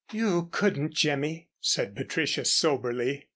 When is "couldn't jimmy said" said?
0.51-1.95